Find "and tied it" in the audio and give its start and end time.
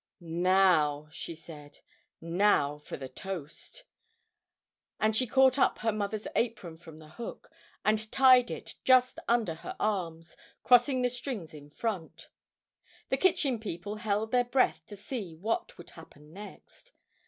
7.85-8.73